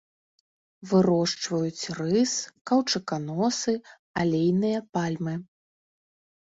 [0.91, 2.33] Вырошчваюць рыс,
[2.73, 3.73] каўчуканосы,
[4.25, 5.33] алейныя пальмы.